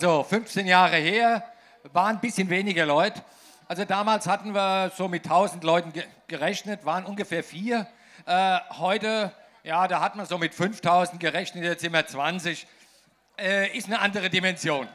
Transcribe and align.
So, 0.00 0.22
15 0.22 0.68
Jahre 0.68 0.94
her, 0.94 1.42
waren 1.92 2.14
ein 2.14 2.20
bisschen 2.20 2.48
weniger 2.48 2.86
Leute. 2.86 3.20
Also 3.66 3.84
damals 3.84 4.28
hatten 4.28 4.54
wir 4.54 4.92
so 4.96 5.08
mit 5.08 5.24
1000 5.24 5.64
Leuten 5.64 5.92
ge 5.92 6.04
gerechnet, 6.28 6.84
waren 6.84 7.04
ungefähr 7.04 7.42
vier. 7.42 7.84
Äh, 8.24 8.60
heute, 8.78 9.32
ja, 9.64 9.88
da 9.88 10.00
hat 10.00 10.14
man 10.14 10.24
so 10.24 10.38
mit 10.38 10.54
5000 10.54 11.18
gerechnet, 11.18 11.64
jetzt 11.64 11.80
sind 11.80 11.94
wir 11.94 12.06
20. 12.06 12.68
Äh, 13.40 13.76
ist 13.76 13.88
eine 13.88 13.98
andere 13.98 14.30
Dimension. 14.30 14.86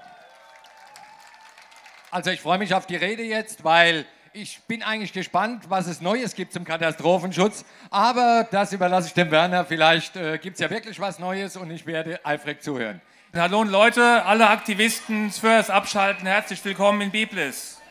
Also 2.09 2.29
ich 2.29 2.39
freue 2.39 2.57
mich 2.57 2.73
auf 2.73 2.85
die 2.85 2.95
Rede 2.95 3.23
jetzt, 3.23 3.65
weil 3.65 4.05
ich 4.31 4.61
bin 4.69 4.83
eigentlich 4.83 5.11
gespannt, 5.11 5.65
was 5.67 5.87
es 5.87 5.99
Neues 5.99 6.33
gibt 6.33 6.53
zum 6.53 6.63
Katastrophenschutz. 6.63 7.65
Aber 7.89 8.47
das 8.49 8.71
überlasse 8.71 9.09
ich 9.09 9.13
dem 9.13 9.31
Werner. 9.31 9.65
Vielleicht 9.65 10.15
äh, 10.15 10.37
gibt 10.37 10.53
es 10.53 10.61
ja 10.61 10.69
wirklich 10.69 10.97
was 11.01 11.19
Neues 11.19 11.57
und 11.57 11.71
ich 11.71 11.85
werde 11.85 12.25
eifrig 12.25 12.63
zuhören. 12.63 13.01
Hallo 13.35 13.63
Leute, 13.63 14.23
alle 14.25 14.47
Aktivisten 14.47 15.31
fürs 15.31 15.71
Abschalten, 15.71 16.27
herzlich 16.27 16.63
willkommen 16.63 17.01
in 17.01 17.09
Biblis. 17.09 17.81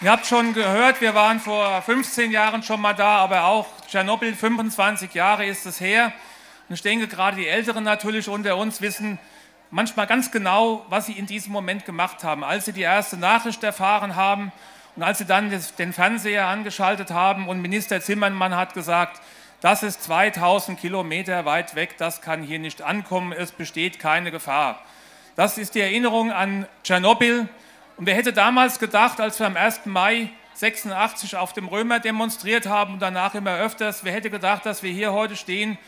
Ihr 0.00 0.12
habt 0.12 0.24
schon 0.24 0.54
gehört, 0.54 1.00
wir 1.00 1.16
waren 1.16 1.40
vor 1.40 1.82
15 1.82 2.30
Jahren 2.30 2.62
schon 2.62 2.80
mal 2.80 2.92
da, 2.92 3.16
aber 3.16 3.42
auch 3.46 3.66
Tschernobyl, 3.88 4.34
25 4.34 5.12
Jahre 5.14 5.44
ist 5.44 5.66
es 5.66 5.80
her. 5.80 6.12
Und 6.68 6.76
ich 6.76 6.82
denke, 6.82 7.08
gerade 7.08 7.38
die 7.38 7.48
Älteren 7.48 7.82
natürlich 7.82 8.28
unter 8.28 8.56
uns 8.56 8.80
wissen 8.80 9.18
manchmal 9.72 10.06
ganz 10.06 10.30
genau, 10.30 10.86
was 10.88 11.06
sie 11.06 11.14
in 11.14 11.26
diesem 11.26 11.52
Moment 11.52 11.84
gemacht 11.84 12.22
haben. 12.22 12.44
Als 12.44 12.66
sie 12.66 12.72
die 12.72 12.82
erste 12.82 13.16
Nachricht 13.16 13.64
erfahren 13.64 14.14
haben 14.14 14.52
und 14.94 15.02
als 15.02 15.18
sie 15.18 15.26
dann 15.26 15.50
den 15.76 15.92
Fernseher 15.92 16.46
angeschaltet 16.46 17.10
haben 17.10 17.48
und 17.48 17.60
Minister 17.60 18.00
Zimmermann 18.00 18.54
hat 18.54 18.74
gesagt, 18.74 19.20
das 19.64 19.82
ist 19.82 20.02
2000 20.02 20.78
Kilometer 20.78 21.46
weit 21.46 21.74
weg, 21.74 21.96
das 21.96 22.20
kann 22.20 22.42
hier 22.42 22.58
nicht 22.58 22.82
ankommen, 22.82 23.32
es 23.32 23.50
besteht 23.50 23.98
keine 23.98 24.30
Gefahr. 24.30 24.78
Das 25.36 25.56
ist 25.56 25.74
die 25.74 25.80
Erinnerung 25.80 26.32
an 26.32 26.66
Tschernobyl. 26.82 27.48
Und 27.96 28.06
wer 28.06 28.14
hätte 28.14 28.34
damals 28.34 28.78
gedacht, 28.78 29.22
als 29.22 29.38
wir 29.40 29.46
am 29.46 29.56
1. 29.56 29.86
Mai 29.86 30.28
86 30.52 31.38
auf 31.38 31.54
dem 31.54 31.66
Römer 31.66 31.98
demonstriert 31.98 32.66
haben 32.66 32.92
und 32.92 33.00
danach 33.00 33.34
immer 33.34 33.56
öfters, 33.56 34.04
wer 34.04 34.12
hätte 34.12 34.28
gedacht, 34.28 34.66
dass 34.66 34.82
wir 34.82 34.92
hier 34.92 35.14
heute 35.14 35.34
stehen 35.34 35.78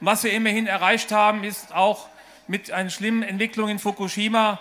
und 0.00 0.06
was 0.06 0.24
wir 0.24 0.32
immerhin 0.32 0.66
erreicht 0.66 1.12
haben, 1.12 1.44
ist 1.44 1.74
auch 1.74 2.08
mit 2.46 2.70
einer 2.70 2.88
schlimmen 2.88 3.22
Entwicklung 3.22 3.68
in 3.68 3.78
Fukushima, 3.78 4.60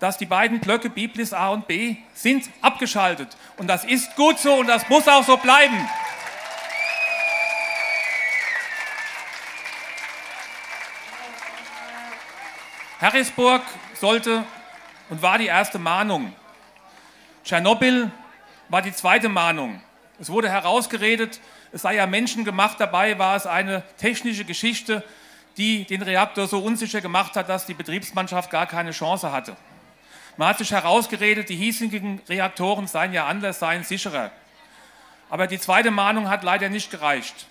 dass 0.00 0.18
die 0.18 0.26
beiden 0.26 0.58
Blöcke 0.58 0.90
Biblis 0.90 1.32
A 1.32 1.50
und 1.50 1.68
B 1.68 1.94
sind 2.12 2.50
abgeschaltet. 2.60 3.36
Und 3.56 3.68
das 3.68 3.84
ist 3.84 4.16
gut 4.16 4.40
so 4.40 4.54
und 4.54 4.66
das 4.66 4.88
muss 4.88 5.06
auch 5.06 5.22
so 5.22 5.36
bleiben. 5.36 5.76
Harrisburg 13.00 13.62
sollte 13.94 14.44
und 15.10 15.20
war 15.20 15.38
die 15.38 15.46
erste 15.46 15.78
Mahnung. 15.78 16.34
Tschernobyl 17.44 18.10
war 18.68 18.82
die 18.82 18.92
zweite 18.92 19.28
Mahnung. 19.28 19.80
Es 20.18 20.30
wurde 20.30 20.48
herausgeredet, 20.48 21.40
es 21.72 21.82
sei 21.82 21.96
ja 21.96 22.06
menschengemacht, 22.06 22.80
dabei 22.80 23.18
war 23.18 23.36
es 23.36 23.46
eine 23.46 23.82
technische 23.98 24.44
Geschichte, 24.44 25.04
die 25.58 25.84
den 25.84 26.02
Reaktor 26.02 26.46
so 26.46 26.60
unsicher 26.60 27.00
gemacht 27.02 27.36
hat, 27.36 27.48
dass 27.48 27.66
die 27.66 27.74
Betriebsmannschaft 27.74 28.50
gar 28.50 28.66
keine 28.66 28.92
Chance 28.92 29.30
hatte. 29.30 29.56
Man 30.38 30.48
hat 30.48 30.58
sich 30.58 30.70
herausgeredet, 30.70 31.48
die 31.48 31.56
hiesigen 31.56 32.20
Reaktoren 32.28 32.86
seien 32.86 33.12
ja 33.12 33.26
anders, 33.26 33.58
seien 33.58 33.84
sicherer. 33.84 34.30
Aber 35.28 35.46
die 35.46 35.58
zweite 35.58 35.90
Mahnung 35.90 36.28
hat 36.28 36.44
leider 36.44 36.68
nicht 36.68 36.90
gereicht. 36.90 37.46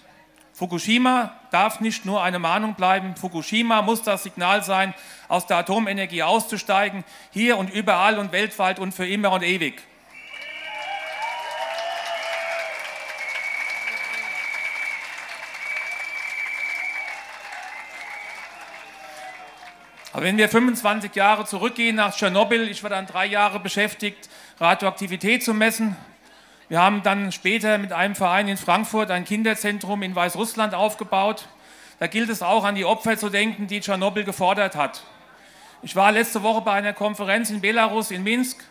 Fukushima 0.56 1.34
darf 1.52 1.82
nicht 1.82 2.06
nur 2.06 2.24
eine 2.24 2.40
Mahnung 2.40 2.76
bleiben. 2.76 3.18
Fukushima 3.18 3.82
muss 3.82 4.04
das 4.04 4.24
Signal 4.24 4.64
sein, 4.64 4.94
aus 5.28 5.46
der 5.48 5.58
Atomenergie 5.58 6.24
auszusteigen, 6.24 7.04
hier 7.32 7.58
und 7.58 7.70
überall 7.70 8.18
und 8.18 8.32
weltweit 8.32 8.80
und 8.80 8.94
für 8.94 9.06
immer 9.06 9.34
und 9.34 9.44
ewig. 9.44 9.84
Aber 20.14 20.24
wenn 20.24 20.38
wir 20.38 20.48
25 20.48 21.14
Jahre 21.16 21.44
zurückgehen 21.44 21.98
nach 21.98 22.16
Tschernobyl, 22.16 22.70
ich 22.70 22.82
war 22.82 22.90
dann 22.90 23.08
drei 23.08 23.26
Jahre 23.26 23.60
beschäftigt, 23.60 24.30
Radioaktivität 24.62 25.44
zu 25.44 25.54
messen, 25.54 25.98
wir 26.68 26.82
haben 26.82 27.04
dann 27.04 27.32
später 27.32 27.78
mit 27.78 27.94
einem 27.94 28.16
Verein 28.16 28.48
in 28.48 28.58
Frankfurt 28.58 29.12
ein 29.12 29.24
Kinderzentrum 29.24 30.02
in 30.02 30.16
Weißrussland 30.16 30.74
aufgebaut. 30.74 31.48
Da 32.00 32.08
gilt 32.08 32.30
es 32.30 32.42
auch 32.42 32.64
an 32.64 32.76
die 32.76 32.86
Opfer 32.86 33.18
zu 33.18 33.30
denken, 33.30 33.68
die 33.68 33.80
Tschernobyl 33.80 34.24
gefordert 34.24 34.76
hat. 34.76 35.04
Ich 35.84 35.96
war 35.96 36.12
letzte 36.12 36.42
Woche 36.42 36.62
bei 36.62 36.74
einer 36.74 36.94
Konferenz 36.94 37.52
in 37.52 37.62
Belarus, 37.62 38.10
in 38.10 38.24
Minsk. 38.24 38.64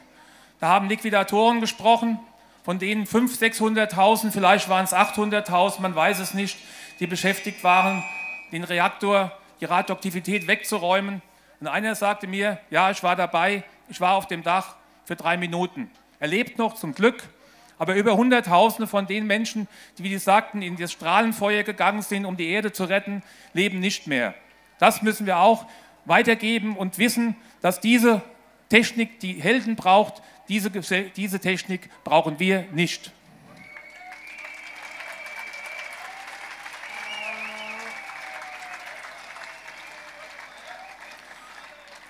Da 0.58 0.66
haben 0.66 0.88
Liquidatoren 0.88 1.60
gesprochen, 1.60 2.18
von 2.64 2.80
denen 2.80 3.06
500.000, 3.06 3.92
600.000, 3.92 4.30
vielleicht 4.32 4.68
waren 4.68 4.84
es 4.84 4.92
800.000, 4.92 5.80
man 5.80 5.94
weiß 5.94 6.18
es 6.18 6.34
nicht, 6.34 6.58
die 6.98 7.06
beschäftigt 7.06 7.62
waren, 7.62 8.02
den 8.50 8.64
Reaktor, 8.64 9.30
die 9.60 9.66
Radioaktivität 9.66 10.48
wegzuräumen. 10.48 11.22
Und 11.60 11.68
einer 11.68 11.94
sagte 11.94 12.26
mir, 12.26 12.58
ja, 12.70 12.90
ich 12.90 13.02
war 13.04 13.14
dabei, 13.14 13.62
ich 13.88 14.00
war 14.00 14.14
auf 14.14 14.26
dem 14.26 14.42
Dach 14.42 14.74
für 15.04 15.14
drei 15.14 15.36
Minuten. 15.36 15.90
Er 16.18 16.28
lebt 16.28 16.58
noch, 16.58 16.74
zum 16.74 16.94
Glück, 16.94 17.22
aber 17.78 17.94
über 17.94 18.16
Hunderttausende 18.16 18.86
von 18.86 19.06
den 19.06 19.26
Menschen, 19.26 19.68
die, 19.98 20.04
wie 20.04 20.10
Sie 20.10 20.18
sagten, 20.18 20.62
in 20.62 20.76
das 20.76 20.92
Strahlenfeuer 20.92 21.62
gegangen 21.62 22.02
sind, 22.02 22.24
um 22.24 22.36
die 22.36 22.48
Erde 22.48 22.72
zu 22.72 22.84
retten, 22.84 23.22
leben 23.52 23.80
nicht 23.80 24.06
mehr. 24.06 24.34
Das 24.78 25.02
müssen 25.02 25.26
wir 25.26 25.38
auch 25.38 25.66
weitergeben 26.04 26.76
und 26.76 26.98
wissen, 26.98 27.36
dass 27.60 27.80
diese 27.80 28.22
Technik 28.68 29.20
die 29.20 29.40
Helden 29.40 29.76
braucht, 29.76 30.22
diese, 30.48 30.70
diese 30.70 31.40
Technik 31.40 31.88
brauchen 32.04 32.38
wir 32.38 32.66
nicht. 32.72 33.12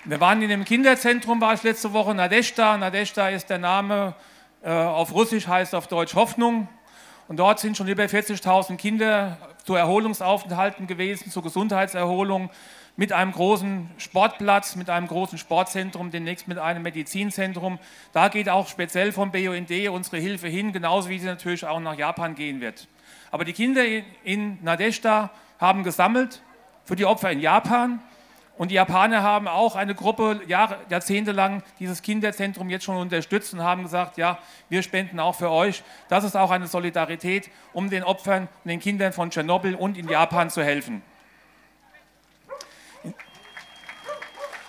Wir 0.07 0.19
waren 0.19 0.39
in 0.43 0.49
dem 0.49 0.65
Kinderzentrum, 0.65 1.41
war 1.41 1.55
ich 1.55 1.63
letzte 1.63 1.91
Woche, 1.91 2.13
Nadeshda. 2.13 2.77
Nadeshda 2.77 3.29
ist 3.29 3.49
der 3.49 3.57
Name 3.57 4.13
auf 4.65 5.13
Russisch 5.13 5.47
heißt 5.47 5.75
auf 5.75 5.87
Deutsch 5.87 6.15
Hoffnung. 6.15 6.67
Und 7.27 7.37
dort 7.37 7.59
sind 7.59 7.77
schon 7.77 7.87
über 7.87 8.03
40.000 8.03 8.77
Kinder 8.77 9.37
zu 9.63 9.75
Erholungsaufenthalten 9.75 10.87
gewesen, 10.87 11.31
zur 11.31 11.43
Gesundheitserholung, 11.43 12.49
mit 12.97 13.11
einem 13.11 13.31
großen 13.31 13.89
Sportplatz, 13.97 14.75
mit 14.75 14.89
einem 14.89 15.07
großen 15.07 15.37
Sportzentrum, 15.37 16.11
demnächst 16.11 16.47
mit 16.47 16.57
einem 16.57 16.83
Medizinzentrum. 16.83 17.77
Da 18.13 18.29
geht 18.29 18.47
auch 18.47 18.67
speziell 18.67 19.11
vom 19.11 19.31
BUND 19.31 19.71
unsere 19.89 20.17
Hilfe 20.17 20.47
hin, 20.47 20.71
genauso 20.71 21.09
wie 21.09 21.19
sie 21.19 21.25
natürlich 21.25 21.65
auch 21.65 21.79
nach 21.79 21.97
Japan 21.97 22.35
gehen 22.35 22.61
wird. 22.61 22.87
Aber 23.31 23.43
die 23.43 23.53
Kinder 23.53 23.83
in 24.23 24.63
Nadeshda 24.63 25.29
haben 25.59 25.83
gesammelt 25.83 26.41
für 26.85 26.95
die 26.95 27.05
Opfer 27.05 27.31
in 27.31 27.41
Japan 27.41 27.99
und 28.57 28.71
die 28.71 28.75
Japaner 28.75 29.21
haben 29.21 29.47
auch 29.47 29.75
eine 29.75 29.95
Gruppe 29.95 30.41
Jahre, 30.47 30.77
jahrzehntelang 30.89 31.61
dieses 31.79 32.01
Kinderzentrum 32.01 32.69
jetzt 32.69 32.85
schon 32.85 32.95
unterstützt 32.95 33.53
und 33.53 33.61
haben 33.61 33.83
gesagt, 33.83 34.17
ja, 34.17 34.39
wir 34.69 34.81
spenden 34.81 35.19
auch 35.19 35.35
für 35.35 35.51
euch. 35.51 35.83
Das 36.07 36.23
ist 36.23 36.37
auch 36.37 36.51
eine 36.51 36.67
Solidarität, 36.67 37.49
um 37.73 37.89
den 37.89 38.03
Opfern 38.03 38.47
und 38.63 38.69
den 38.69 38.79
Kindern 38.79 39.11
von 39.11 39.29
Tschernobyl 39.29 39.75
und 39.75 39.97
in 39.97 40.07
Japan 40.07 40.49
zu 40.49 40.63
helfen. 40.63 41.01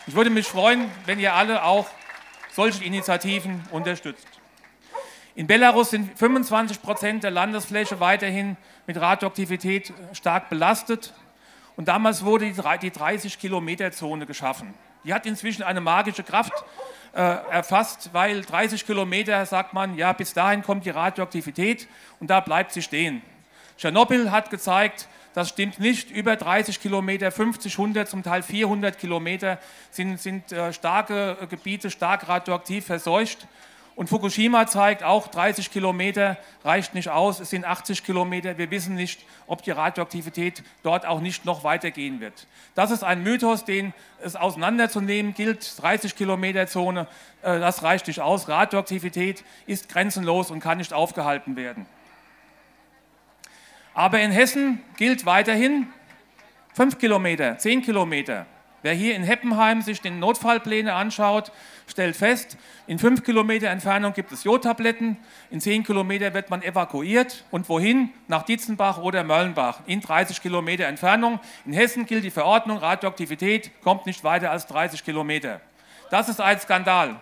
Ich 0.09 0.15
würde 0.15 0.31
mich 0.31 0.47
freuen, 0.47 0.91
wenn 1.05 1.21
ihr 1.21 1.35
alle 1.35 1.65
auch 1.65 1.87
solche 2.53 2.85
Initiativen 2.85 3.63
unterstützt. 3.71 4.27
In 5.37 5.47
Belarus 5.47 5.91
sind 5.91 6.19
25 6.19 6.81
Prozent 6.81 7.23
der 7.23 7.31
Landesfläche 7.31 8.01
weiterhin 8.01 8.57
mit 8.87 9.01
Radioaktivität 9.01 9.93
stark 10.13 10.49
belastet. 10.49 11.13
Und 11.77 11.89
damals 11.89 12.25
wurde 12.25 12.51
die 12.51 12.61
30-Kilometer-Zone 12.91 14.27
geschaffen. 14.27 14.75
Die 15.05 15.15
hat 15.15 15.27
inzwischen 15.27 15.63
eine 15.63 15.81
magische 15.81 16.23
Kraft 16.23 16.53
äh, 17.15 17.21
erfasst, 17.21 18.11
weil 18.13 18.43
30 18.43 18.85
Kilometer, 18.87 19.45
sagt 19.47 19.73
man, 19.73 19.97
ja, 19.97 20.13
bis 20.13 20.33
dahin 20.33 20.63
kommt 20.63 20.85
die 20.85 20.91
Radioaktivität 20.91 21.87
und 22.19 22.29
da 22.29 22.41
bleibt 22.41 22.73
sie 22.73 22.83
stehen. 22.83 23.23
Tschernobyl 23.79 24.31
hat 24.31 24.51
gezeigt, 24.51 25.09
das 25.35 25.51
stimmt 25.51 25.79
nicht. 25.79 26.11
Über 26.11 26.35
30 26.37 26.81
Kilometer, 26.81 27.31
50, 27.31 27.75
100, 27.75 28.09
zum 28.09 28.23
Teil 28.23 28.43
400 28.43 28.99
Kilometer 28.99 29.59
sind, 29.91 30.19
sind 30.19 30.51
äh, 30.51 30.73
starke 30.73 31.37
Gebiete 31.51 31.91
stark 31.91 32.27
radioaktiv 32.27 32.87
verseucht. 32.87 33.47
Und 33.97 34.09
Fukushima 34.11 34.67
zeigt 34.67 35.03
auch, 35.03 35.27
30 35.27 35.71
Kilometer 35.71 36.37
reicht 36.63 36.95
nicht 36.95 37.09
aus, 37.09 37.41
es 37.41 37.49
sind 37.49 37.65
80 37.65 38.05
Kilometer. 38.05 38.59
Wir 38.59 38.71
wissen 38.71 38.95
nicht, 38.95 39.25
ob 39.47 39.63
die 39.63 39.71
Radioaktivität 39.71 40.63
dort 40.83 41.07
auch 41.07 41.21
nicht 41.21 41.47
noch 41.47 41.65
weitergehen 41.65 42.21
wird. 42.21 42.47
Das 42.75 42.91
ist 42.91 43.03
ein 43.03 43.23
Mythos, 43.23 43.65
den 43.65 43.95
es 44.23 44.37
auseinanderzunehmen 44.37 45.33
gilt. 45.33 45.81
30 45.81 46.15
Kilometer 46.15 46.67
Zone, 46.67 47.09
äh, 47.41 47.59
das 47.59 47.83
reicht 47.83 48.07
nicht 48.07 48.21
aus. 48.21 48.49
Radioaktivität 48.49 49.43
ist 49.67 49.89
grenzenlos 49.89 50.51
und 50.51 50.61
kann 50.61 50.77
nicht 50.77 50.93
aufgehalten 50.93 51.57
werden. 51.57 51.87
Aber 53.95 54.21
in 54.21 54.31
Hessen 54.31 54.83
gilt 54.99 55.25
weiterhin 55.25 55.87
5 56.75 56.99
Kilometer, 56.99 57.57
10 57.57 57.81
Kilometer. 57.81 58.45
Wer 58.83 58.95
hier 58.95 59.17
in 59.17 59.23
Heppenheim 59.23 59.83
sich 59.83 60.01
den 60.01 60.19
Notfallpläne 60.19 60.95
anschaut, 60.95 61.51
stellt 61.87 62.15
fest, 62.15 62.57
in 62.87 62.99
fünf 62.99 63.25
Kilometer 63.25 63.69
Entfernung 63.69 64.13
gibt 64.13 64.33
es 64.33 64.45
Jodtabletten, 64.45 65.17
in 65.51 65.61
zehn 65.61 65.83
Kilometer 65.83 66.35
wird 66.35 66.51
man 66.51 66.63
evakuiert. 66.63 67.45
Und 67.51 67.69
wohin? 67.69 68.11
Nach 68.29 68.43
Dietzenbach 68.43 68.99
oder 68.99 69.25
Möllenbach, 69.25 69.81
in 69.87 70.01
30 70.01 70.41
Kilometer 70.43 70.87
Entfernung. 70.87 71.41
In 71.65 71.73
Hessen 71.73 72.07
gilt 72.07 72.25
die 72.25 72.31
Verordnung, 72.31 72.79
Radioaktivität 72.79 73.71
kommt 73.83 74.07
nicht 74.07 74.23
weiter 74.25 74.51
als 74.51 74.67
30 74.67 75.05
Kilometer. 75.05 75.61
Das 76.11 76.29
ist 76.29 76.41
ein 76.41 76.61
Skandal. 76.61 77.21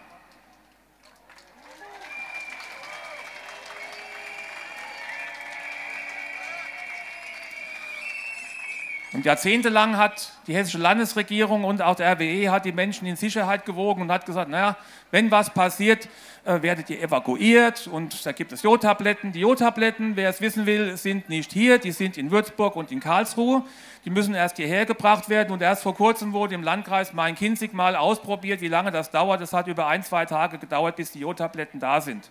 Und 9.15 9.25
jahrzehntelang 9.25 9.97
hat 9.97 10.33
die 10.49 10.55
hessische 10.57 10.79
Landesregierung 10.79 11.63
und 11.63 11.81
auch 11.81 11.95
der 11.95 12.17
RWE 12.17 12.51
hat 12.51 12.65
die 12.65 12.73
Menschen 12.73 13.07
in 13.07 13.15
Sicherheit 13.15 13.65
gewogen 13.65 14.03
und 14.03 14.11
hat 14.11 14.27
gesagt, 14.27 14.51
naja, 14.51 14.77
wenn 15.13 15.31
was 15.31 15.51
passiert, 15.51 16.09
äh, 16.45 16.61
werdet 16.63 16.91
ihr 16.91 17.01
evakuiert 17.01 17.87
und 17.87 18.27
da 18.27 18.33
gibt 18.33 18.51
es 18.51 18.63
Jodtabletten. 18.63 19.31
Die 19.31 19.39
Jodtabletten, 19.39 20.17
wer 20.17 20.31
es 20.31 20.41
wissen 20.41 20.67
will, 20.67 20.97
sind 20.97 21.29
nicht 21.29 21.53
hier, 21.53 21.79
die 21.79 21.93
sind 21.93 22.19
in 22.19 22.33
Würzburg 22.33 22.75
und 22.75 22.91
in 22.91 22.99
Karlsruhe. 22.99 23.63
Die 24.05 24.11
müssen 24.11 24.35
erst 24.35 24.57
hierher 24.57 24.85
gebracht 24.85 25.29
werden 25.29 25.53
und 25.53 25.63
erst 25.63 25.85
vor 25.85 25.95
kurzem 25.95 26.33
wurde 26.33 26.57
im 26.57 26.65
Landkreis 26.65 27.13
Main-Kinzig 27.13 27.73
mal 27.73 27.95
ausprobiert, 27.95 28.61
wie 28.63 28.69
lange 28.69 28.91
das 28.91 29.13
dauert. 29.13 29.41
Das 29.41 29.53
hat 29.53 29.69
über 29.69 29.87
ein, 29.87 30.03
zwei 30.03 30.27
Tage 30.27 30.59
gedauert, 30.59 30.97
bis 30.97 31.13
die 31.13 31.21
Jodtabletten 31.21 31.79
da 31.79 32.01
sind. 32.01 32.29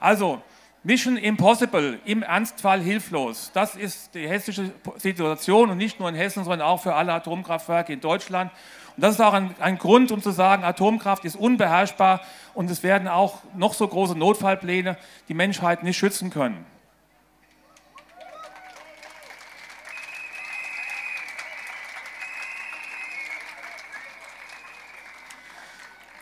Also, 0.00 0.42
Mission 0.86 1.16
Impossible, 1.16 1.98
im 2.04 2.22
Ernstfall 2.22 2.78
hilflos. 2.82 3.50
Das 3.54 3.74
ist 3.74 4.14
die 4.14 4.28
hessische 4.28 4.70
Situation 4.98 5.70
und 5.70 5.78
nicht 5.78 5.98
nur 5.98 6.10
in 6.10 6.14
Hessen, 6.14 6.44
sondern 6.44 6.60
auch 6.60 6.82
für 6.82 6.94
alle 6.94 7.14
Atomkraftwerke 7.14 7.94
in 7.94 8.02
Deutschland. 8.02 8.52
Und 8.94 9.02
das 9.02 9.14
ist 9.14 9.20
auch 9.22 9.32
ein, 9.32 9.54
ein, 9.60 9.78
Grund, 9.78 10.12
um 10.12 10.22
zu 10.22 10.30
sagen, 10.30 10.62
Atomkraft 10.62 11.24
ist 11.24 11.36
unbeherrschbar 11.36 12.20
und 12.52 12.70
es 12.70 12.82
werden 12.82 13.08
auch 13.08 13.38
noch 13.54 13.72
so 13.72 13.88
große 13.88 14.14
Notfallpläne 14.14 14.98
die 15.28 15.34
Menschheit 15.34 15.82
nicht 15.82 15.96
schützen 15.96 16.28
können. 16.28 16.66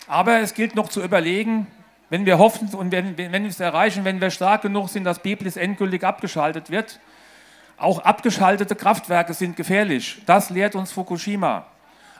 Aber 0.07 0.39
es 0.39 0.55
gilt 0.55 0.77
noch 0.77 0.89
zu 0.89 1.03
überlegen, 1.03 1.67
wenn 2.13 2.27
wir 2.27 2.37
hoffen 2.37 2.69
und 2.75 2.93
wenn, 2.93 3.17
wenn 3.17 3.43
wir 3.43 3.49
es 3.49 3.59
erreichen, 3.59 4.05
wenn 4.05 4.21
wir 4.21 4.29
stark 4.29 4.61
genug 4.61 4.91
sind, 4.91 5.05
dass 5.05 5.21
Biblis 5.21 5.57
endgültig 5.57 6.05
abgeschaltet 6.05 6.69
wird, 6.69 7.01
auch 7.79 8.01
abgeschaltete 8.01 8.77
Kraftwerke 8.77 9.33
sind 9.33 9.57
gefährlich. 9.57 10.21
Das 10.27 10.51
lehrt 10.51 10.75
uns 10.75 10.93
Fukushima. 10.93 11.65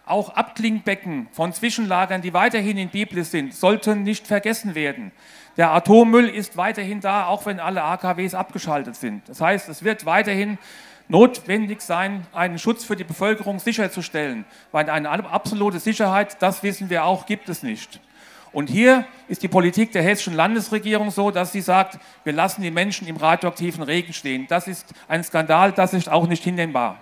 Auch 0.07 0.31
Abklingbecken 0.31 1.29
von 1.33 1.53
Zwischenlagern, 1.53 2.23
die 2.23 2.33
weiterhin 2.33 2.79
in 2.79 2.89
Biblis 2.89 3.33
sind, 3.33 3.53
sollten 3.53 4.03
nicht 4.03 4.27
vergessen 4.27 4.75
werden. 4.75 5.13
Der 5.59 5.73
Atommüll 5.73 6.27
ist 6.31 6.57
weiterhin 6.57 7.03
da, 7.03 7.27
auch 7.27 7.45
wenn 7.45 7.61
alle 7.61 7.83
AKWs 7.83 8.33
abgeschaltet 8.33 8.97
sind. 8.97 9.29
Das 9.29 9.43
heißt, 9.43 9.69
es 9.69 9.85
wird 9.85 10.07
weiterhin 10.07 10.57
notwendig 11.09 11.83
sein, 11.83 12.27
einen 12.33 12.59
Schutz 12.59 12.83
für 12.83 12.97
die 12.97 13.05
Bevölkerung 13.05 13.59
sicherzustellen, 13.59 14.47
weil 14.71 14.89
eine 14.89 15.11
absolute 15.11 15.81
Sicherheit, 15.81 16.41
das 16.41 16.63
wissen 16.63 16.89
wir 16.89 17.05
auch, 17.05 17.27
gibt 17.27 17.51
es 17.51 17.63
nicht. 17.63 18.01
Und 18.53 18.69
hier 18.69 19.07
ist 19.29 19.43
die 19.43 19.49
Politik 19.49 19.93
der 19.93 20.03
hessischen 20.03 20.35
Landesregierung 20.35 21.11
so, 21.11 21.31
dass 21.31 21.53
sie 21.53 21.63
sagt, 21.63 21.99
wir 22.25 22.35
lassen 22.35 22.61
die 22.61 22.71
Menschen 22.71 23.09
im 23.09 23.17
radioaktiven 23.17 23.83
Regen 23.83 24.13
stehen. 24.13 24.47
Das 24.47 24.69
ist 24.69 24.93
ein 25.09 25.25
Skandal, 25.25 25.73
das 25.73 25.95
ist 25.95 26.11
auch 26.11 26.27
nicht 26.27 26.45
hinnehmbar. 26.45 26.99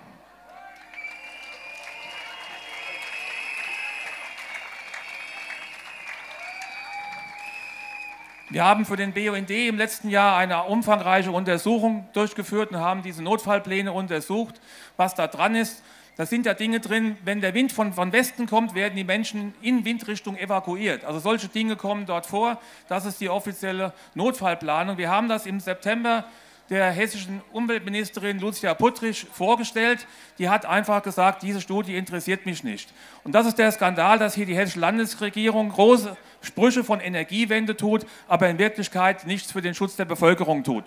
Wir 8.53 8.65
haben 8.65 8.85
für 8.85 8.97
den 8.97 9.13
BUND 9.13 9.51
im 9.51 9.77
letzten 9.77 10.09
Jahr 10.09 10.37
eine 10.37 10.65
umfangreiche 10.65 11.31
Untersuchung 11.31 12.09
durchgeführt 12.13 12.73
und 12.73 12.79
haben 12.79 13.03
diese 13.03 13.23
Notfallpläne 13.23 13.93
untersucht, 13.93 14.61
was 14.97 15.15
da 15.15 15.29
dran 15.29 15.55
ist. 15.55 15.85
Da 16.17 16.27
sind 16.27 16.47
ja 16.47 16.55
Dinge 16.55 16.81
drin, 16.81 17.17
wenn 17.25 17.41
der 17.41 17.55
Wind 17.55 17.73
von, 17.73 17.93
von 17.93 18.13
Westen 18.13 18.47
kommt, 18.47 18.75
werden 18.75 18.97
die 18.97 19.05
Menschen 19.05 19.55
in 19.63 19.85
Windrichtung 19.85 20.37
evakuiert. 20.37 21.05
Also 21.05 21.19
solche 21.19 21.49
Dinge 21.49 21.77
kommen 21.77 22.07
dort 22.07 22.27
vor. 22.27 22.61
Das 22.89 23.07
ist 23.07 23.21
die 23.21 23.29
offizielle 23.29 23.93
Notfallplanung. 24.15 24.99
Wir 24.99 25.09
haben 25.09 25.29
das 25.29 25.47
im 25.47 25.61
September 25.61 26.25
der 26.71 26.91
hessischen 26.91 27.43
Umweltministerin 27.53 28.39
Lucia 28.39 28.75
Puttrich 28.75 29.27
vorgestellt. 29.33 30.07
Die 30.39 30.49
hat 30.49 30.65
einfach 30.67 31.03
gesagt, 31.03 31.43
diese 31.43 31.61
Studie 31.61 31.97
interessiert 31.97 32.47
mich 32.47 32.63
nicht. 32.63 32.93
Und 33.25 33.35
das 33.35 33.47
ist 33.47 33.59
der 33.59 33.73
Skandal, 33.73 34.19
dass 34.19 34.35
hier 34.35 34.47
die 34.47 34.57
hessische 34.57 34.79
Landesregierung 34.79 35.71
große 35.71 36.17
Sprüche 36.43 36.85
von 36.85 37.01
Energiewende 37.01 37.77
tut, 37.77 38.07
aber 38.29 38.49
in 38.49 38.59
Wirklichkeit 38.59 39.27
nichts 39.27 39.53
für 39.53 39.63
den 39.63 39.75
Schutz 39.75 39.97
der 39.97 40.05
Bevölkerung 40.05 40.63
tut. 40.63 40.85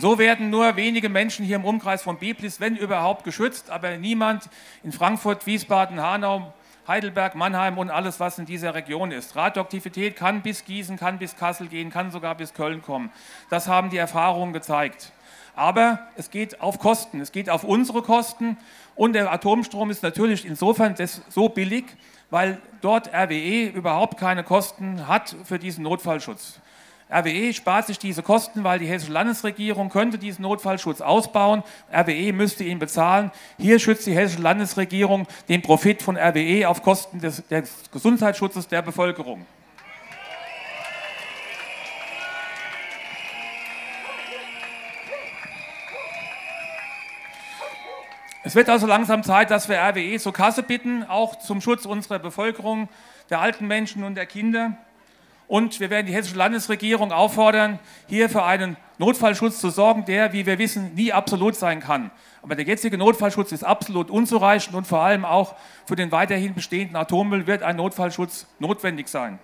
So 0.00 0.18
werden 0.18 0.50
nur 0.50 0.76
wenige 0.76 1.08
Menschen 1.08 1.44
hier 1.44 1.56
im 1.56 1.64
Umkreis 1.64 2.02
von 2.02 2.18
Biblis, 2.18 2.60
wenn 2.60 2.76
überhaupt, 2.76 3.24
geschützt, 3.24 3.70
aber 3.70 3.96
niemand 3.96 4.48
in 4.82 4.92
Frankfurt, 4.92 5.46
Wiesbaden, 5.46 6.00
Hanau, 6.00 6.52
Heidelberg, 6.86 7.34
Mannheim 7.34 7.76
und 7.76 7.90
alles, 7.90 8.18
was 8.18 8.38
in 8.38 8.46
dieser 8.46 8.74
Region 8.74 9.12
ist. 9.12 9.36
Radioaktivität 9.36 10.16
kann 10.16 10.42
bis 10.42 10.64
Gießen, 10.64 10.96
kann 10.96 11.18
bis 11.18 11.36
Kassel 11.36 11.68
gehen, 11.68 11.90
kann 11.90 12.10
sogar 12.10 12.34
bis 12.34 12.54
Köln 12.54 12.80
kommen. 12.80 13.10
Das 13.50 13.68
haben 13.68 13.90
die 13.90 13.98
Erfahrungen 13.98 14.54
gezeigt. 14.54 15.12
Aber 15.54 15.98
es 16.16 16.30
geht 16.30 16.60
auf 16.60 16.78
Kosten, 16.78 17.20
es 17.20 17.30
geht 17.30 17.50
auf 17.50 17.64
unsere 17.64 18.02
Kosten 18.02 18.56
und 18.94 19.12
der 19.12 19.30
Atomstrom 19.32 19.90
ist 19.90 20.02
natürlich 20.02 20.46
insofern 20.46 20.94
so 21.28 21.48
billig, 21.48 21.84
weil 22.30 22.58
dort 22.80 23.12
RWE 23.12 23.66
überhaupt 23.66 24.18
keine 24.18 24.44
Kosten 24.44 25.08
hat 25.08 25.34
für 25.44 25.58
diesen 25.58 25.84
Notfallschutz. 25.84 26.60
RWE 27.10 27.54
spart 27.54 27.86
sich 27.86 27.98
diese 27.98 28.22
Kosten, 28.22 28.64
weil 28.64 28.78
die 28.78 28.86
hessische 28.86 29.12
Landesregierung 29.12 29.88
könnte 29.88 30.18
diesen 30.18 30.42
Notfallschutz 30.42 31.00
ausbauen. 31.00 31.62
RWE 31.90 32.32
müsste 32.32 32.64
ihn 32.64 32.78
bezahlen. 32.78 33.30
Hier 33.58 33.78
schützt 33.78 34.06
die 34.06 34.14
hessische 34.14 34.42
Landesregierung 34.42 35.26
den 35.48 35.62
Profit 35.62 36.02
von 36.02 36.18
RWE 36.18 36.68
auf 36.68 36.82
Kosten 36.82 37.20
des, 37.20 37.46
des 37.48 37.90
Gesundheitsschutzes 37.90 38.68
der 38.68 38.82
Bevölkerung. 38.82 39.46
Es 48.44 48.54
wird 48.54 48.70
also 48.70 48.86
langsam 48.86 49.22
Zeit, 49.22 49.50
dass 49.50 49.68
wir 49.68 49.78
RWE 49.78 50.18
zur 50.18 50.32
Kasse 50.32 50.62
bitten, 50.62 51.04
auch 51.04 51.36
zum 51.38 51.60
Schutz 51.60 51.84
unserer 51.84 52.18
Bevölkerung, 52.18 52.88
der 53.28 53.40
alten 53.40 53.66
Menschen 53.66 54.04
und 54.04 54.14
der 54.14 54.24
Kinder. 54.24 54.76
Und 55.48 55.80
wir 55.80 55.88
werden 55.88 56.06
die 56.06 56.12
hessische 56.12 56.36
Landesregierung 56.36 57.10
auffordern, 57.10 57.78
hier 58.06 58.28
für 58.28 58.44
einen 58.44 58.76
Notfallschutz 58.98 59.60
zu 59.60 59.70
sorgen, 59.70 60.04
der, 60.04 60.34
wie 60.34 60.44
wir 60.44 60.58
wissen, 60.58 60.94
nie 60.94 61.10
absolut 61.10 61.56
sein 61.56 61.80
kann. 61.80 62.10
Aber 62.42 62.54
der 62.54 62.66
jetzige 62.66 62.98
Notfallschutz 62.98 63.50
ist 63.52 63.64
absolut 63.64 64.10
unzureichend 64.10 64.76
und 64.76 64.86
vor 64.86 65.00
allem 65.00 65.24
auch 65.24 65.56
für 65.86 65.96
den 65.96 66.12
weiterhin 66.12 66.54
bestehenden 66.54 66.96
Atommüll 66.96 67.46
wird 67.46 67.62
ein 67.62 67.76
Notfallschutz 67.76 68.46
notwendig 68.58 69.08
sein. 69.08 69.38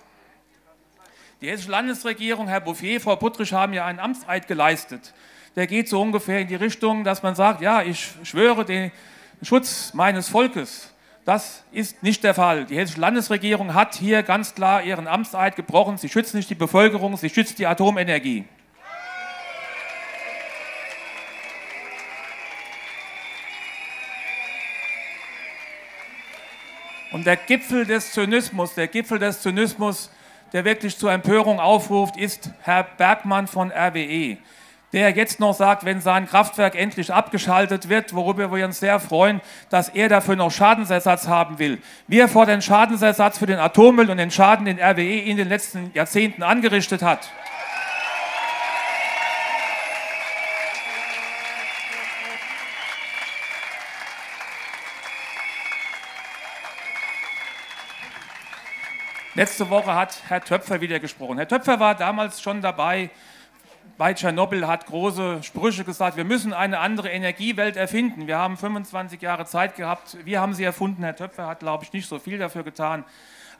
Die 1.41 1.49
hessische 1.49 1.71
Landesregierung, 1.71 2.47
Herr 2.47 2.61
Bouffier, 2.61 3.01
Frau 3.01 3.15
Puttrich 3.15 3.51
haben 3.51 3.73
ja 3.73 3.85
einen 3.85 3.99
Amtseid 3.99 4.47
geleistet. 4.47 5.13
Der 5.55 5.65
geht 5.65 5.89
so 5.89 6.01
ungefähr 6.01 6.39
in 6.39 6.47
die 6.47 6.55
Richtung, 6.55 7.03
dass 7.03 7.23
man 7.23 7.33
sagt, 7.33 7.61
ja, 7.61 7.81
ich 7.81 8.13
schwöre 8.23 8.63
den 8.63 8.91
Schutz 9.41 9.93
meines 9.93 10.29
Volkes. 10.29 10.94
Das 11.25 11.63
ist 11.71 12.03
nicht 12.03 12.23
der 12.23 12.35
Fall. 12.35 12.65
Die 12.65 12.77
hessische 12.77 13.01
Landesregierung 13.01 13.73
hat 13.73 13.95
hier 13.95 14.21
ganz 14.21 14.53
klar 14.53 14.83
ihren 14.83 15.07
Amtseid 15.07 15.55
gebrochen. 15.55 15.97
Sie 15.97 16.07
schützt 16.07 16.35
nicht 16.35 16.51
die 16.51 16.55
Bevölkerung, 16.55 17.17
sie 17.17 17.31
schützt 17.31 17.57
die 17.57 17.65
Atomenergie. 17.65 18.45
Und 27.11 27.25
der 27.25 27.37
Gipfel 27.37 27.85
des 27.85 28.11
Zynismus, 28.11 28.75
der 28.75 28.87
Gipfel 28.87 29.17
des 29.17 29.41
Zynismus, 29.41 30.11
der 30.53 30.63
wirklich 30.63 30.95
zur 30.95 31.11
Empörung 31.11 31.59
aufruft, 31.59 32.17
ist 32.17 32.51
Herr 32.61 32.83
Bergmann 32.83 33.47
von 33.47 33.71
RWE 33.71 34.37
der 34.93 35.11
jetzt 35.11 35.39
noch 35.39 35.53
sagt, 35.53 35.85
wenn 35.85 36.01
sein 36.01 36.27
Kraftwerk 36.27 36.75
endlich 36.75 37.13
abgeschaltet 37.13 37.89
wird, 37.89 38.13
worüber 38.13 38.51
wir 38.53 38.65
uns 38.65 38.79
sehr 38.79 38.99
freuen, 38.99 39.41
dass 39.69 39.89
er 39.89 40.09
dafür 40.09 40.35
noch 40.35 40.51
Schadensersatz 40.51 41.27
haben 41.27 41.59
will. 41.59 41.79
Wir 42.07 42.27
fordern 42.27 42.61
Schadensersatz 42.61 43.37
für 43.37 43.45
den 43.45 43.59
Atommüll 43.59 44.09
und 44.09 44.17
den 44.17 44.31
Schaden, 44.31 44.65
den 44.65 44.79
RWE 44.79 45.19
in 45.19 45.37
den 45.37 45.49
letzten 45.49 45.91
Jahrzehnten 45.93 46.43
angerichtet 46.43 47.01
hat. 47.01 47.29
Letzte 59.37 59.69
Woche 59.69 59.93
hat 59.93 60.21
Herr 60.29 60.41
Töpfer 60.41 60.79
wieder 60.79 61.01
gesprochen. 61.01 61.35
Herr 61.35 61.47
Töpfer 61.47 61.77
war 61.81 61.93
damals 61.93 62.41
schon 62.41 62.61
dabei, 62.61 63.09
bei 63.97 64.13
Tschernobyl 64.13 64.67
hat 64.67 64.87
große 64.87 65.41
Sprüche 65.43 65.85
gesagt, 65.85 66.17
wir 66.17 66.25
müssen 66.25 66.53
eine 66.53 66.79
andere 66.79 67.09
Energiewelt 67.09 67.77
erfinden. 67.77 68.27
Wir 68.27 68.37
haben 68.37 68.57
25 68.57 69.21
Jahre 69.21 69.45
Zeit 69.45 69.75
gehabt, 69.75 70.17
wir 70.25 70.41
haben 70.41 70.53
sie 70.53 70.65
erfunden. 70.65 71.03
Herr 71.03 71.15
Töpfer 71.15 71.47
hat, 71.47 71.59
glaube 71.59 71.85
ich, 71.85 71.93
nicht 71.93 72.07
so 72.07 72.19
viel 72.19 72.37
dafür 72.37 72.63
getan. 72.63 73.05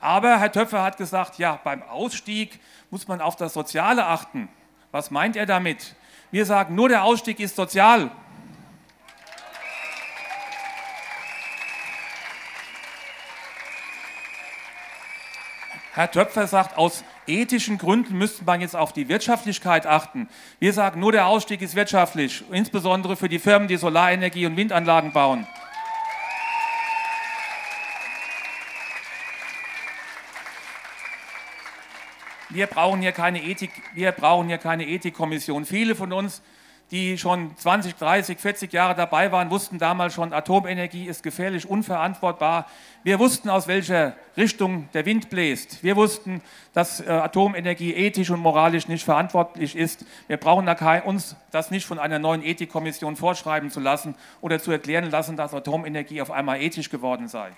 Aber 0.02 0.40
Herr 0.40 0.52
Töpfer 0.52 0.84
hat 0.84 0.98
gesagt, 0.98 1.38
ja, 1.38 1.60
beim 1.64 1.84
Ausstieg 1.84 2.60
muss 2.90 3.08
man 3.08 3.22
auf 3.22 3.38
das 3.38 3.54
Soziale 3.54 4.06
achten. 4.06 4.50
Was 4.92 5.10
meint 5.10 5.38
er 5.38 5.46
damit? 5.46 5.96
Wir 6.32 6.46
sagen, 6.46 6.76
nur 6.76 6.90
der 6.90 7.06
Ausstieg 7.06 7.40
ist 7.40 7.56
sozial. 7.56 8.12
Herr 15.94 16.12
Töpfer 16.12 16.46
sagt, 16.46 16.78
aus 16.78 17.06
ethischen 17.28 17.78
Gründen 17.78 18.18
müsste 18.18 18.44
man 18.44 18.62
jetzt 18.62 18.76
auf 18.76 18.94
die 18.94 19.10
Wirtschaftlichkeit 19.10 19.86
achten. 19.86 20.28
Wir 20.60 20.74
sagen, 20.74 21.00
nur 21.00 21.12
der 21.12 21.28
Ausstieg 21.28 21.62
ist 21.62 21.76
wirtschaftlich, 21.76 22.44
insbesondere 22.52 23.16
für 23.16 23.30
die 23.30 23.40
Firmen, 23.40 23.68
die 23.68 23.78
Solarenergie 23.78 24.46
und 24.46 24.58
Windanlagen 24.58 25.12
bauen. 25.12 25.48
Wir 32.50 32.68
brauchen 32.68 33.02
hier 33.02 33.12
keine 33.12 33.44
Ethik, 33.44 33.72
wir 33.94 34.12
brauchen 34.12 34.48
hier 34.48 34.58
keine 34.58 34.88
Ethikkommission. 34.88 35.66
Viele 35.66 35.96
von 35.96 36.14
uns 36.14 36.42
die 36.92 37.18
schon 37.18 37.56
20, 37.58 37.96
30, 37.96 38.38
40 38.38 38.72
Jahre 38.72 38.96
dabei 38.96 39.32
waren, 39.32 39.50
wussten 39.50 39.80
damals 39.80 40.14
schon, 40.14 40.34
Atomenergie 40.34 41.06
ist 41.06 41.24
gefährlich, 41.24 41.68
unverantwortbar. 41.68 42.68
Wir 43.04 43.18
wussten, 43.20 43.50
aus 43.50 43.68
welcher 43.68 44.16
Richtung 44.38 44.88
der 44.94 45.06
Wind 45.06 45.30
bläst. 45.30 45.84
Wir 45.84 45.96
wussten, 45.96 46.42
dass 46.74 47.00
äh, 47.00 47.10
Atomenergie 47.10 47.94
ethisch 47.94 48.30
und 48.30 48.40
moralisch 48.40 48.88
nicht 48.88 49.04
verantwortlich 49.04 49.76
ist. 49.76 50.06
Wir 50.28 50.38
brauchen 50.38 50.68
uns 51.06 51.36
das 51.52 51.72
nicht 51.72 51.86
von 51.86 51.98
einer 51.98 52.20
neuen 52.20 52.44
Ethikkommission 52.44 53.16
vorschreiben 53.16 53.72
zu 53.72 53.80
lassen 53.80 54.16
oder 54.42 54.60
zu 54.60 54.72
erklären 54.72 55.10
lassen, 55.10 55.38
dass 55.38 55.54
Atomenergie 55.54 56.22
auf 56.22 56.32
einmal 56.32 56.62
ethisch 56.62 56.90
geworden 56.90 57.28
sei. 57.28 57.52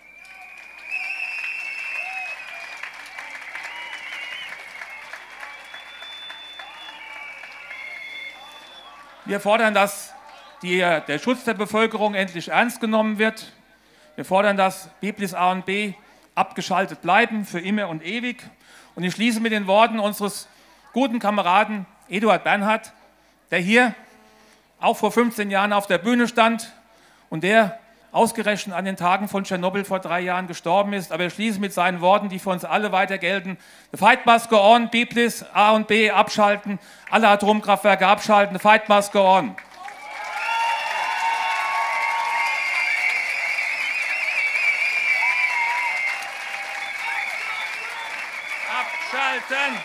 Wir 9.28 9.42
fordern, 9.42 9.74
dass 9.74 10.14
die, 10.62 10.78
der 10.78 11.20
Schutz 11.20 11.44
der 11.44 11.54
Bevölkerung 11.54 12.16
endlich 12.16 12.48
ernst 12.48 12.80
genommen 12.80 13.18
wird. 13.18 13.52
Wir 14.16 14.24
fordern, 14.24 14.56
dass 14.56 14.88
Biblis 15.02 15.34
A 15.34 15.52
und 15.52 15.66
B 15.66 15.96
abgeschaltet 16.34 17.02
bleiben 17.02 17.46
für 17.46 17.60
immer 17.60 17.90
und 17.90 18.06
ewig. 18.06 18.42
Und 18.96 19.04
ich 19.04 19.14
schließe 19.14 19.42
mit 19.42 19.52
den 19.52 19.68
Worten 19.68 20.00
unseres 20.00 20.48
guten 20.94 21.20
Kameraden 21.20 21.86
Eduard 22.08 22.46
Bernhard, 22.46 22.94
der 23.52 23.60
hier 23.60 23.94
auch 24.80 24.96
vor 24.96 25.12
15 25.12 25.52
Jahren 25.52 25.74
auf 25.74 25.88
der 25.88 25.98
Bühne 25.98 26.30
stand 26.30 26.72
und 27.30 27.44
der 27.44 27.78
ausgerechnet 28.18 28.76
an 28.76 28.84
den 28.84 28.98
Tagen 28.98 29.28
von 29.28 29.44
Tschernobyl 29.44 29.86
vor 29.86 30.00
drei 30.00 30.20
Jahren 30.22 30.48
gestorben 30.48 30.94
ist. 30.94 31.12
Aber 31.12 31.24
er 31.24 31.30
schließt 31.30 31.60
mit 31.60 31.72
seinen 31.72 32.02
Worten, 32.02 32.30
die 32.30 32.40
für 32.40 32.50
uns 32.50 32.66
alle 32.66 32.92
weiter 32.92 33.18
gelten. 33.20 33.58
The 33.92 33.98
fight 33.98 34.26
must 34.26 34.50
go 34.50 34.58
on, 34.58 34.90
Biblis, 34.90 35.46
A 35.54 35.72
und 35.72 35.88
B 35.88 36.10
abschalten, 36.10 36.80
alle 37.12 37.30
Atomkraftwerke 37.30 38.08
abschalten, 38.08 38.58
the 38.58 38.62
fight 38.62 38.90
must 38.90 39.12
go 39.14 39.22
on. 39.22 39.56
Abschalten! 49.08 49.78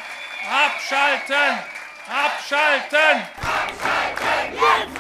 Abschalten! 0.51 1.59
Abschalten! 2.09 3.23
Abschalten! 3.41 4.53
Jetzt! 4.53 4.92